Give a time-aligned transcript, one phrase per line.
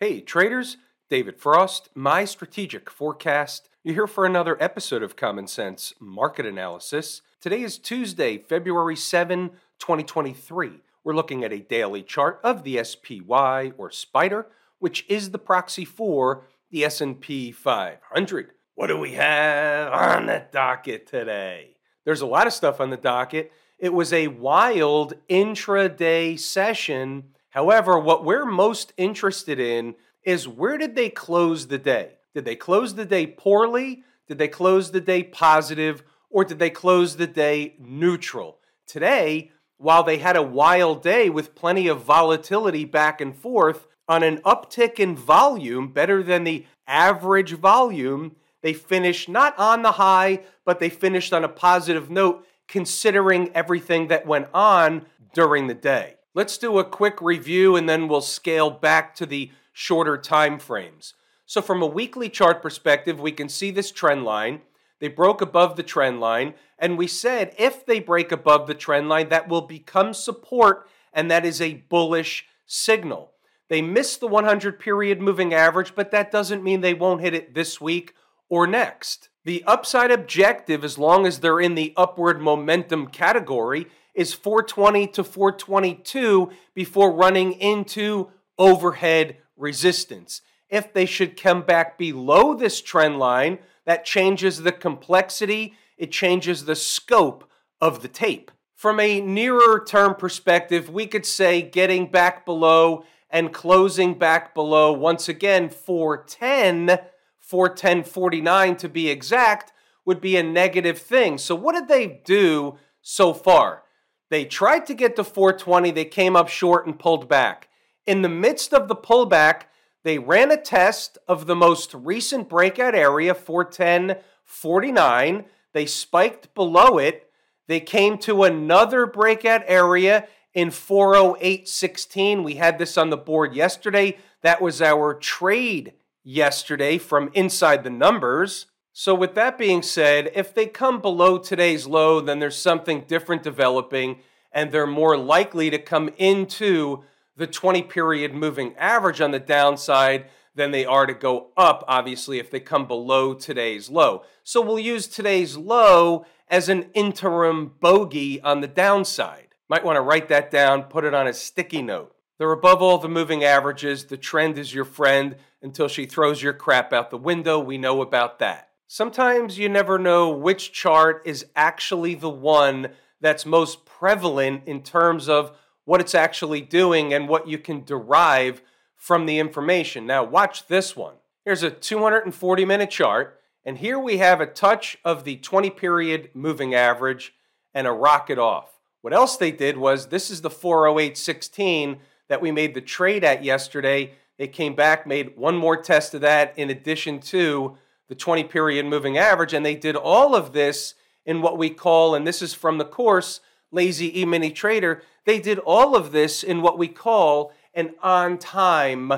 [0.00, 0.76] Hey, traders,
[1.08, 3.68] David Frost, my strategic forecast.
[3.84, 7.22] You're here for another episode of Common Sense Market Analysis.
[7.40, 10.80] Today is Tuesday, February 7, 2023.
[11.04, 14.48] We're looking at a daily chart of the SPY or Spider,
[14.80, 18.50] which is the proxy for the S&P 500.
[18.74, 21.76] What do we have on the docket today?
[22.04, 23.52] There's a lot of stuff on the docket.
[23.78, 29.94] It was a wild intraday session However, what we're most interested in
[30.24, 32.14] is where did they close the day?
[32.34, 34.02] Did they close the day poorly?
[34.26, 36.02] Did they close the day positive?
[36.30, 38.58] Or did they close the day neutral?
[38.88, 44.24] Today, while they had a wild day with plenty of volatility back and forth, on
[44.24, 50.40] an uptick in volume, better than the average volume, they finished not on the high,
[50.64, 56.16] but they finished on a positive note considering everything that went on during the day.
[56.36, 61.14] Let's do a quick review and then we'll scale back to the shorter time frames.
[61.46, 64.62] So from a weekly chart perspective, we can see this trend line.
[64.98, 69.08] They broke above the trend line, and we said if they break above the trend
[69.08, 73.32] line, that will become support, and that is a bullish signal.
[73.68, 77.54] They missed the 100 period moving average, but that doesn't mean they won't hit it
[77.54, 78.14] this week
[78.48, 79.28] or next.
[79.44, 85.24] The upside objective, as long as they're in the upward momentum category, is 420 to
[85.24, 90.40] 422 before running into overhead resistance.
[90.68, 96.64] If they should come back below this trend line, that changes the complexity, it changes
[96.64, 97.48] the scope
[97.80, 98.50] of the tape.
[98.74, 104.92] From a nearer term perspective, we could say getting back below and closing back below
[104.92, 106.98] once again 410,
[107.42, 109.72] 410.49 to be exact,
[110.04, 111.38] would be a negative thing.
[111.38, 113.83] So, what did they do so far?
[114.30, 117.68] They tried to get to 420, they came up short and pulled back.
[118.06, 119.62] In the midst of the pullback,
[120.02, 125.44] they ran a test of the most recent breakout area, 410.49.
[125.72, 127.30] They spiked below it.
[127.66, 132.44] They came to another breakout area in 408.16.
[132.44, 134.18] We had this on the board yesterday.
[134.42, 138.66] That was our trade yesterday from inside the numbers.
[138.96, 143.42] So, with that being said, if they come below today's low, then there's something different
[143.42, 144.20] developing,
[144.52, 147.02] and they're more likely to come into
[147.36, 152.38] the 20 period moving average on the downside than they are to go up, obviously,
[152.38, 154.22] if they come below today's low.
[154.44, 159.56] So, we'll use today's low as an interim bogey on the downside.
[159.68, 162.14] Might want to write that down, put it on a sticky note.
[162.38, 164.04] They're above all the moving averages.
[164.04, 167.58] The trend is your friend until she throws your crap out the window.
[167.58, 168.68] We know about that.
[168.86, 172.88] Sometimes you never know which chart is actually the one
[173.20, 178.62] that's most prevalent in terms of what it's actually doing and what you can derive
[178.96, 180.06] from the information.
[180.06, 181.14] Now, watch this one.
[181.44, 186.30] Here's a 240 minute chart, and here we have a touch of the 20 period
[186.34, 187.34] moving average
[187.74, 188.78] and a rocket off.
[189.00, 193.44] What else they did was this is the 40816 that we made the trade at
[193.44, 194.12] yesterday.
[194.38, 197.76] They came back, made one more test of that in addition to
[198.08, 199.52] the 20 period moving average.
[199.52, 200.94] And they did all of this
[201.24, 205.40] in what we call, and this is from the course, Lazy E Mini Trader, they
[205.40, 209.12] did all of this in what we call an on time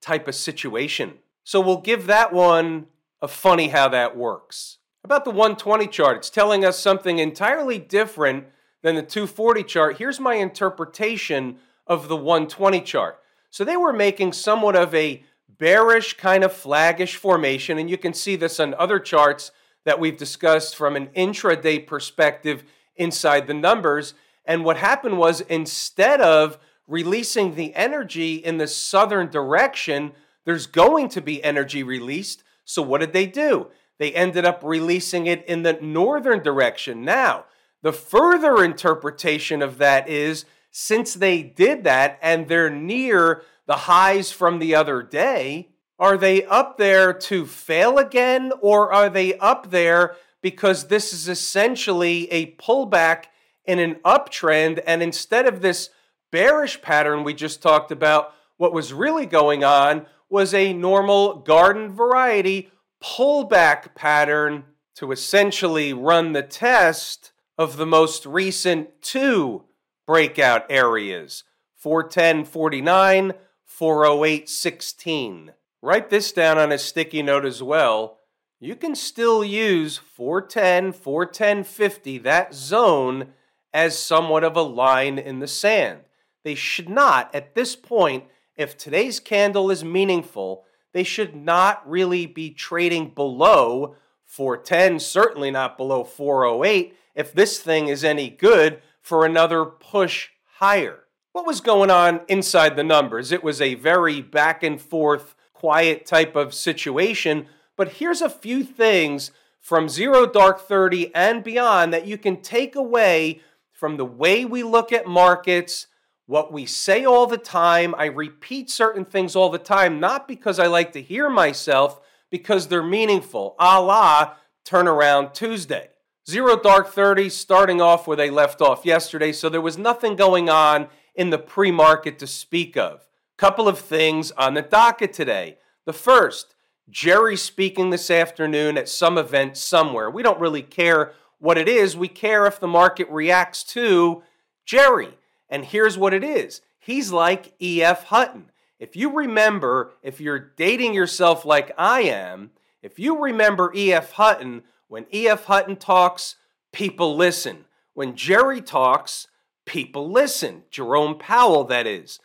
[0.00, 1.14] type of situation.
[1.44, 2.86] So we'll give that one
[3.20, 4.78] a funny how that works.
[5.04, 8.46] About the 120 chart, it's telling us something entirely different
[8.82, 9.98] than the 240 chart.
[9.98, 11.56] Here's my interpretation
[11.86, 13.18] of the 120 chart.
[13.50, 18.12] So they were making somewhat of a bearish kind of flaggish formation, and you can
[18.12, 19.50] see this on other charts
[19.84, 22.64] that we've discussed from an intraday perspective
[22.96, 24.14] inside the numbers.
[24.44, 30.12] And what happened was instead of releasing the energy in the southern direction,
[30.44, 32.42] there's going to be energy released.
[32.64, 33.68] So what did they do?
[33.98, 37.04] They ended up releasing it in the northern direction.
[37.04, 37.44] Now,
[37.82, 44.32] the further interpretation of that is since they did that and they're near the highs
[44.32, 49.70] from the other day, are they up there to fail again or are they up
[49.70, 53.24] there because this is essentially a pullback
[53.66, 54.82] in an uptrend?
[54.86, 55.90] And instead of this
[56.32, 61.92] bearish pattern we just talked about, what was really going on was a normal garden
[61.92, 62.70] variety
[63.02, 64.64] pullback pattern
[64.94, 69.64] to essentially run the test of the most recent two
[70.06, 71.44] breakout areas
[71.84, 73.34] 410.49
[73.78, 75.52] 40816.
[75.82, 78.18] Write this down on a sticky note as well.
[78.58, 83.28] You can still use 410, 41050, that zone,
[83.72, 86.00] as somewhat of a line in the sand.
[86.42, 88.24] They should not, at this point
[88.56, 93.94] if today's candle is meaningful, they should not really be trading below
[94.24, 101.04] 410, certainly not below 408, if this thing is any good for another push higher.
[101.38, 103.30] What was going on inside the numbers?
[103.30, 107.46] It was a very back and forth, quiet type of situation,
[107.76, 109.30] but here's a few things
[109.60, 113.40] from Zero Dark 30 and beyond that you can take away
[113.70, 115.86] from the way we look at markets,
[116.26, 117.94] what we say all the time.
[117.96, 122.00] I repeat certain things all the time, not because I like to hear myself,
[122.32, 123.54] because they're meaningful.
[123.60, 124.34] A la
[124.66, 125.90] Turnaround Tuesday.
[126.28, 130.50] Zero Dark 30 starting off where they left off yesterday, so there was nothing going
[130.50, 133.06] on in the pre market to speak of.
[133.36, 135.58] Couple of things on the docket today.
[135.84, 136.54] The first,
[136.88, 140.08] Jerry speaking this afternoon at some event somewhere.
[140.10, 144.22] We don't really care what it is, we care if the market reacts to
[144.64, 145.10] Jerry.
[145.48, 148.04] And here's what it is he's like E.F.
[148.04, 148.50] Hutton.
[148.78, 152.50] If you remember, if you're dating yourself like I am,
[152.80, 154.12] if you remember E.F.
[154.12, 155.44] Hutton, when E.F.
[155.44, 156.36] Hutton talks,
[156.72, 157.64] people listen.
[157.94, 159.26] When Jerry talks,
[159.68, 160.64] people listen.
[160.70, 162.18] Jerome Powell, that is.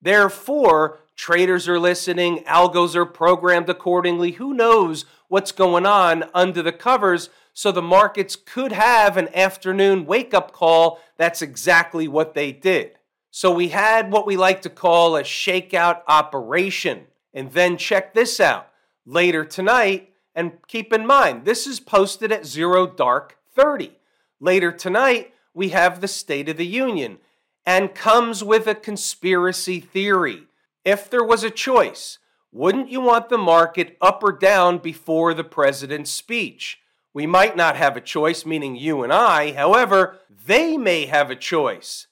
[0.00, 4.32] Therefore, traders are listening, algos are programmed accordingly.
[4.32, 7.30] Who knows what's going on under the covers?
[7.54, 11.00] So the markets could have an afternoon wake up call.
[11.16, 12.92] That's exactly what they did.
[13.30, 17.06] So we had what we like to call a shakeout operation.
[17.32, 18.68] And then check this out
[19.06, 20.10] later tonight.
[20.34, 23.98] And keep in mind, this is posted at zero dark 30.
[24.40, 27.18] Later tonight, we have the State of the Union
[27.64, 30.44] and comes with a conspiracy theory.
[30.84, 32.18] If there was a choice,
[32.50, 36.80] wouldn't you want the market up or down before the president's speech?
[37.14, 39.52] We might not have a choice, meaning you and I.
[39.52, 42.06] However, they may have a choice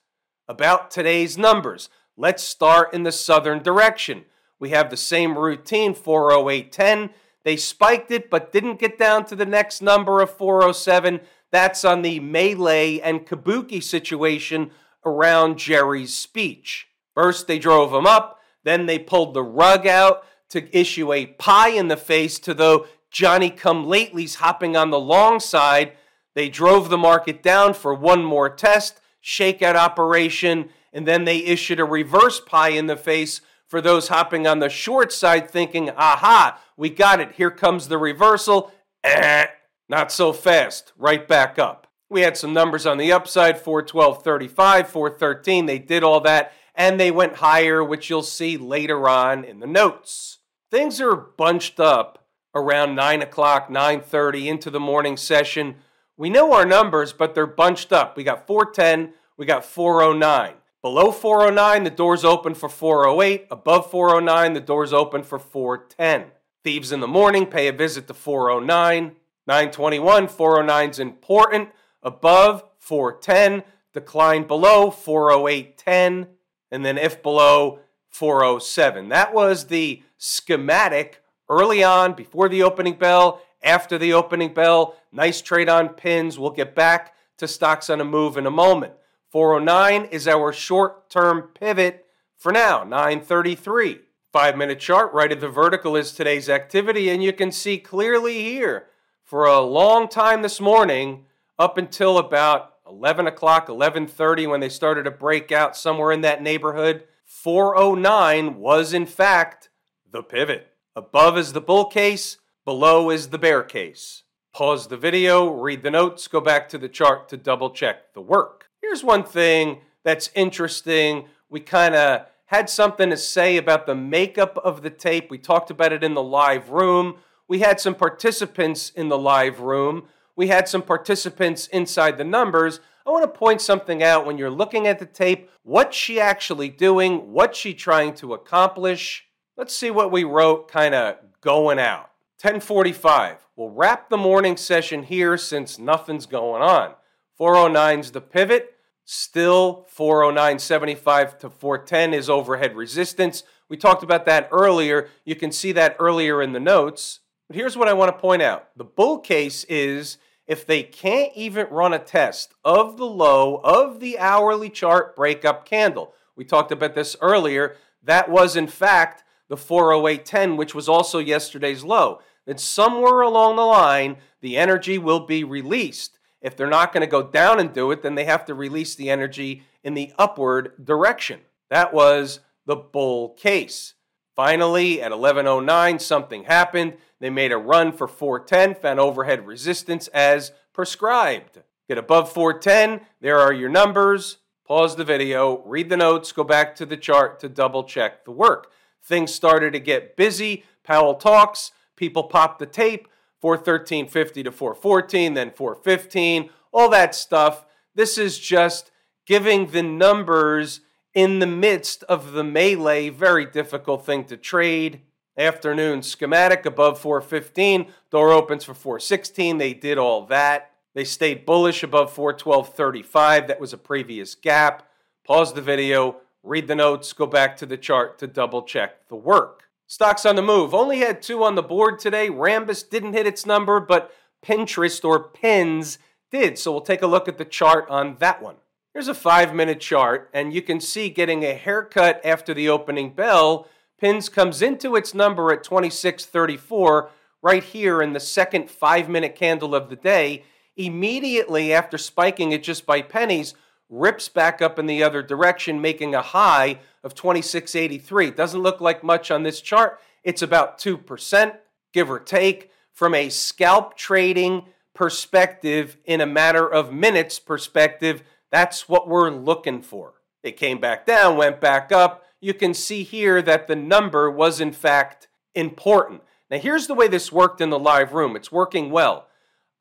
[0.47, 1.89] about today's numbers.
[2.17, 4.25] Let's start in the southern direction.
[4.59, 7.11] We have the same routine 40810.
[7.45, 11.21] They spiked it but didn't get down to the next number of 407.
[11.53, 14.71] That's on the melee and kabuki situation
[15.05, 16.89] around Jerry's speech.
[17.15, 21.71] First, they drove him up, then, they pulled the rug out to issue a pie
[21.71, 25.93] in the face to the Johnny come latelys hopping on the long side.
[26.35, 31.81] They drove the market down for one more test, shakeout operation, and then they issued
[31.81, 36.61] a reverse pie in the face for those hopping on the short side thinking, aha,
[36.77, 37.33] we got it.
[37.33, 38.73] Here comes the reversal.
[39.05, 39.47] Eh,
[39.91, 40.93] not so fast.
[40.97, 41.89] Right back up.
[42.09, 45.67] We had some numbers on the upside 412.35, 413.
[45.67, 49.67] They did all that and they went higher, which you'll see later on in the
[49.67, 50.39] notes.
[50.71, 55.77] Things are bunched up around 9 o'clock, 9.30 into the morning session.
[56.17, 58.17] We know our numbers, but they're bunched up.
[58.17, 60.55] We got 410, we got 409.
[60.83, 63.49] Below 409, the doors open for 408.
[63.51, 66.31] Above 409, the doors open for 410.
[66.63, 69.17] Thieves in the morning pay a visit to 409.
[69.47, 71.71] 921, 409 is important.
[72.03, 76.29] Above 410, decline below 40810,
[76.71, 79.09] and then if below 407.
[79.09, 84.97] That was the schematic early on, before the opening bell, after the opening bell.
[85.13, 86.39] Nice trade on pins.
[86.39, 88.95] We'll get back to stocks on a move in a moment.
[89.31, 92.07] 409 is our short term pivot
[92.37, 94.01] for now, 933.
[94.33, 98.43] Five minute chart, right of the vertical is today's activity, and you can see clearly
[98.43, 98.87] here
[99.31, 101.25] for a long time this morning,
[101.57, 106.43] up until about 11 o'clock, 11:30, when they started to break out somewhere in that
[106.43, 107.05] neighborhood.
[107.27, 109.69] 409 was in fact
[110.11, 110.73] the pivot.
[110.97, 114.25] Above is the bull case, below is the bear case.
[114.53, 118.21] Pause the video, read the notes, go back to the chart to double check the
[118.21, 118.69] work.
[118.83, 121.29] Here's one thing that's interesting.
[121.49, 125.31] We kind of had something to say about the makeup of the tape.
[125.31, 127.19] We talked about it in the live room.
[127.51, 130.05] We had some participants in the live room.
[130.37, 132.79] We had some participants inside the numbers.
[133.05, 135.51] I want to point something out when you're looking at the tape.
[135.65, 137.33] What's she actually doing?
[137.33, 139.27] What's she trying to accomplish?
[139.57, 142.13] Let's see what we wrote kind of going out.
[142.41, 143.49] 1045.
[143.57, 146.95] We'll wrap the morning session here since nothing's going on.
[147.37, 148.75] 409's the pivot.
[149.05, 153.43] Still 409.75 to 410 is overhead resistance.
[153.69, 155.09] We talked about that earlier.
[155.25, 157.19] You can see that earlier in the notes.
[157.51, 158.69] But here's what I want to point out.
[158.77, 163.99] The bull case is if they can't even run a test of the low of
[163.99, 166.15] the hourly chart breakup candle.
[166.37, 167.75] We talked about this earlier.
[168.05, 172.21] That was in fact the 40810, which was also yesterday's low.
[172.47, 176.21] That somewhere along the line, the energy will be released.
[176.41, 178.95] If they're not going to go down and do it, then they have to release
[178.95, 181.41] the energy in the upward direction.
[181.69, 183.95] That was the bull case.
[184.37, 186.95] Finally, at 1109, something happened.
[187.21, 191.63] They made a run for 410, found overhead resistance as prescribed.
[191.87, 194.39] Get above 410, there are your numbers.
[194.67, 198.31] Pause the video, read the notes, go back to the chart to double check the
[198.31, 198.71] work.
[199.03, 200.65] Things started to get busy.
[200.85, 203.09] Powell talks, people pop the tape,
[203.43, 207.67] 413.50 to 414, then 415, all that stuff.
[207.95, 208.93] This is just
[209.27, 210.81] giving the numbers
[211.15, 215.01] in the midst of the melee, very difficult thing to trade.
[215.41, 219.57] Afternoon schematic above 415, door opens for 416.
[219.57, 220.73] They did all that.
[220.95, 223.47] They stayed bullish above 412.35.
[223.47, 224.87] That was a previous gap.
[225.27, 229.17] Pause the video, read the notes, go back to the chart to double check the
[229.17, 229.63] work.
[229.87, 230.75] Stocks on the move.
[230.75, 232.29] Only had two on the board today.
[232.29, 234.13] Rambus didn't hit its number, but
[234.45, 235.99] Pinterest or Pins
[236.31, 236.59] did.
[236.59, 238.57] So we'll take a look at the chart on that one.
[238.93, 243.15] Here's a five minute chart, and you can see getting a haircut after the opening
[243.15, 243.67] bell.
[244.01, 247.09] Pins comes into its number at 26.34
[247.43, 250.45] right here in the second five minute candle of the day
[250.77, 253.55] immediately after spiking it just by pennies,
[253.89, 258.31] rips back up in the other direction, making a high of 2683.
[258.31, 260.01] Doesn't look like much on this chart.
[260.23, 261.57] It's about 2%,
[261.93, 268.23] give or take, from a scalp trading perspective in a matter of minutes perspective.
[268.51, 270.15] That's what we're looking for.
[270.43, 272.25] It came back down, went back up.
[272.41, 276.23] You can see here that the number was in fact important.
[276.51, 278.35] Now, here's the way this worked in the live room.
[278.35, 279.27] It's working well.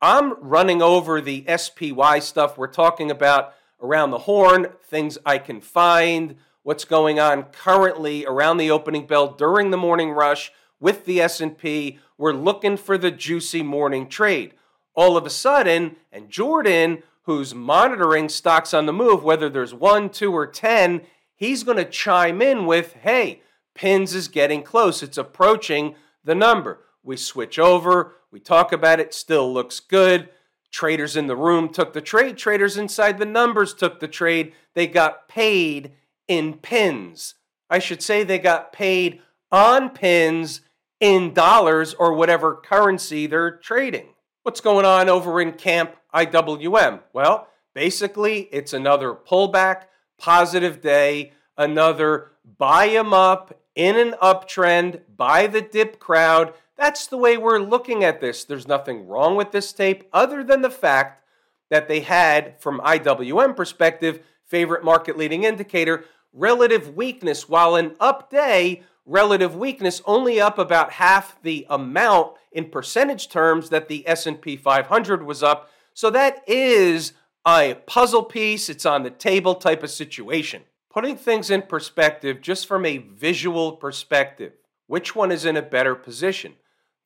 [0.02, 5.60] I'm running over the SPY stuff we're talking about around the horn, things I can
[5.60, 11.20] find, what's going on currently around the opening bell during the morning rush with the
[11.20, 11.98] S&P.
[12.18, 14.54] We're looking for the juicy morning trade.
[14.94, 20.10] All of a sudden, and Jordan, who's monitoring stocks on the move, whether there's 1,
[20.10, 21.02] 2 or 10,
[21.40, 23.42] he's going to chime in with, "Hey,
[23.74, 25.02] pins is getting close.
[25.02, 30.28] It's approaching the number." We switch over, we talk about it, still looks good.
[30.70, 34.52] Traders in the room took the trade, traders inside the numbers took the trade.
[34.74, 35.92] They got paid
[36.28, 37.34] in pins.
[37.68, 39.20] I should say they got paid
[39.50, 40.60] on pins
[41.00, 44.08] in dollars or whatever currency they're trading.
[44.42, 47.00] What's going on over in Camp IWM?
[47.12, 49.84] Well, basically, it's another pullback,
[50.20, 56.54] positive day, another buy them up in an uptrend, buy the dip crowd.
[56.76, 58.44] That's the way we're looking at this.
[58.44, 61.24] There's nothing wrong with this tape other than the fact
[61.70, 67.48] that they had, from IWM perspective, favorite market leading indicator, relative weakness.
[67.48, 73.70] While an up day, relative weakness only up about half the amount in percentage terms
[73.70, 75.70] that the S&P 500 was up.
[75.94, 77.12] So that is
[77.46, 80.62] a puzzle piece, it's on the table type of situation.
[80.90, 84.52] Putting things in perspective just from a visual perspective,
[84.86, 86.54] which one is in a better position?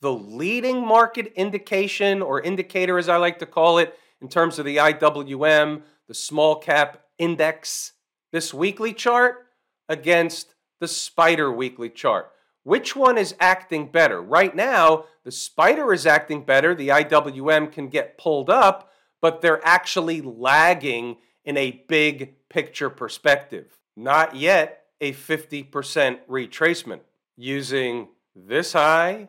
[0.04, 4.66] the leading market indication or indicator, as I like to call it, in terms of
[4.66, 7.92] the IWM, the small cap index,
[8.30, 9.46] this weekly chart
[9.88, 12.30] against the spider weekly chart.
[12.64, 14.20] Which one is acting better?
[14.20, 16.74] Right now, the spider is acting better.
[16.74, 18.92] The IWM can get pulled up,
[19.24, 21.16] but they're actually lagging
[21.46, 23.78] in a big picture perspective.
[23.96, 27.00] Not yet a 50% retracement
[27.34, 29.28] using this high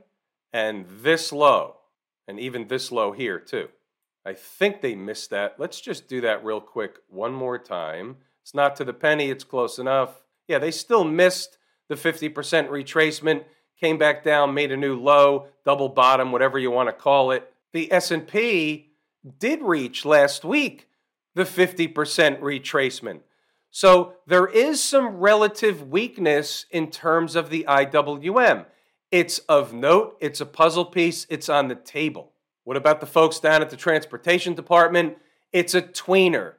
[0.52, 1.78] and this low,
[2.28, 3.70] and even this low here too.
[4.26, 5.56] I think they missed that.
[5.60, 8.18] Let's just do that real quick one more time.
[8.42, 10.26] It's not to the penny, it's close enough.
[10.50, 12.34] Yeah, they still missed the 50%
[12.68, 13.46] retracement,
[13.80, 17.50] came back down, made a new low, double bottom, whatever you want to call it.
[17.72, 18.90] The S&P
[19.40, 20.88] did reach last week
[21.34, 21.94] the 50%
[22.40, 23.22] retracement.
[23.70, 28.66] So there is some relative weakness in terms of the IWM.
[29.12, 32.32] It's of note, it's a puzzle piece, it's on the table.
[32.64, 35.18] What about the folks down at the transportation department?
[35.52, 36.54] It's a tweener.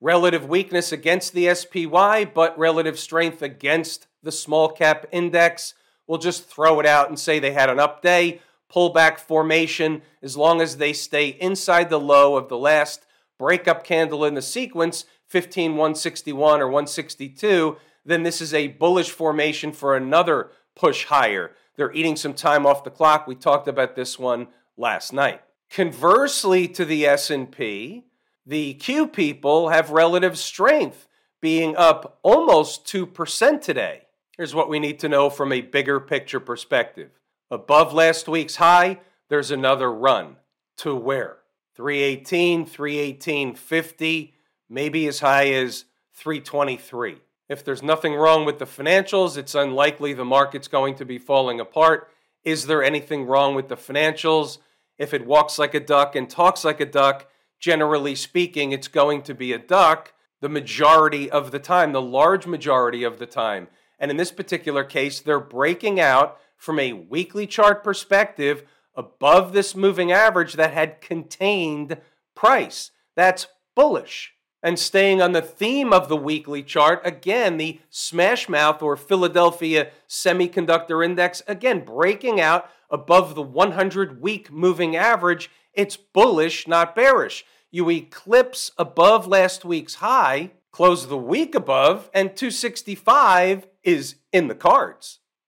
[0.00, 5.74] Relative weakness against the SPY, but relative strength against the small cap index.
[6.06, 8.40] We'll just throw it out and say they had an up day,
[8.72, 10.02] pullback formation.
[10.22, 13.06] As long as they stay inside the low of the last
[13.38, 19.72] breakup candle in the sequence, 15 161 or 162, then this is a bullish formation
[19.72, 21.52] for another push higher.
[21.76, 23.26] They're eating some time off the clock.
[23.26, 25.40] We talked about this one last night.
[25.70, 28.04] Conversely to the S&P,
[28.44, 31.08] the Q people have relative strength,
[31.40, 34.02] being up almost 2% today.
[34.36, 37.10] Here's what we need to know from a bigger picture perspective.
[37.52, 40.36] Above last week's high, there's another run.
[40.78, 41.36] To where?
[41.76, 44.32] 318, 318.50,
[44.70, 47.18] maybe as high as 323.
[47.50, 51.60] If there's nothing wrong with the financials, it's unlikely the market's going to be falling
[51.60, 52.08] apart.
[52.42, 54.56] Is there anything wrong with the financials?
[54.96, 57.28] If it walks like a duck and talks like a duck,
[57.60, 62.46] generally speaking, it's going to be a duck the majority of the time, the large
[62.46, 63.68] majority of the time.
[63.98, 68.62] And in this particular case, they're breaking out from a weekly chart perspective
[68.94, 71.98] above this moving average that had contained
[72.34, 72.90] price.
[73.16, 74.34] That's bullish.
[74.62, 79.90] And staying on the theme of the weekly chart, again, the smash mouth or Philadelphia
[80.08, 85.50] Semiconductor Index, again, breaking out above the 100 week moving average.
[85.74, 92.36] It's bullish, not bearish you eclipse above last week's high, close the week above, and
[92.36, 95.18] 265 is in the cards.